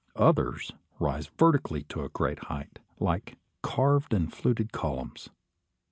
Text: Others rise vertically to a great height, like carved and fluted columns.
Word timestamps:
Others 0.15 0.71
rise 0.97 1.27
vertically 1.37 1.83
to 1.83 2.03
a 2.03 2.09
great 2.09 2.45
height, 2.45 2.79
like 2.99 3.37
carved 3.61 4.15
and 4.15 4.33
fluted 4.33 4.71
columns. 4.73 5.29